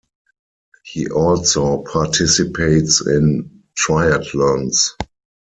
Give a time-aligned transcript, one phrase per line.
[0.83, 4.93] He also participates in triathlons.